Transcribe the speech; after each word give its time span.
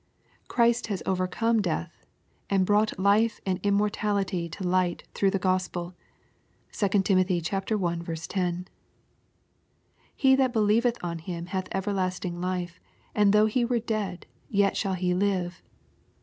Christ 0.47 0.87
has 0.87 1.03
overcome 1.05 1.61
death, 1.61 2.07
and" 2.49 2.65
brought 2.65 2.97
life 2.97 3.39
and 3.45 3.59
immortality 3.61 4.49
to 4.49 4.67
light 4.67 5.03
through 5.13 5.29
the 5.29 5.37
Gospel.'' 5.37 5.93
(2 6.71 6.89
Tim. 7.03 7.19
i. 7.19 8.15
10.) 8.15 8.67
He 10.15 10.35
that 10.35 10.53
believeth 10.53 10.97
on 11.03 11.19
Him 11.19 11.45
hath 11.45 11.67
everlasting 11.71 12.41
life, 12.41 12.79
and 13.13 13.31
though 13.31 13.45
he 13.45 13.63
were 13.63 13.77
dead 13.77 14.25
yet 14.49 14.75
shall 14.75 14.93
he 14.95 15.13
live. 15.13 15.61